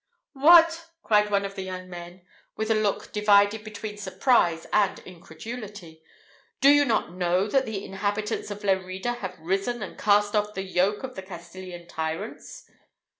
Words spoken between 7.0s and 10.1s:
know that the inhabitants of Lerida have risen, and